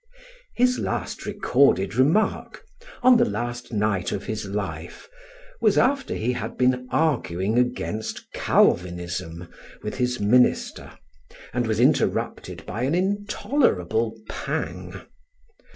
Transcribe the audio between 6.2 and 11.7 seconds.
had been arguing against Calvinism with his minister and